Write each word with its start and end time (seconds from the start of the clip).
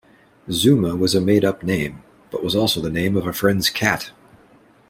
Zuma 0.49 0.95
was 0.95 1.13
a 1.13 1.21
made-up 1.21 1.61
name 1.61 2.01
but 2.31 2.43
was 2.43 2.55
also 2.55 2.81
the 2.81 2.89
name 2.89 3.15
of 3.15 3.27
a 3.27 3.33
friend's 3.33 3.69
cat. 3.69 4.09